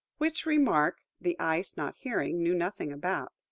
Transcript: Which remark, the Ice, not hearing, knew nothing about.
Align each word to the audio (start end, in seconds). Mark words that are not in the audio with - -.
Which 0.17 0.47
remark, 0.47 0.97
the 1.19 1.39
Ice, 1.39 1.77
not 1.77 1.93
hearing, 1.97 2.41
knew 2.41 2.55
nothing 2.55 2.91
about. 2.91 3.33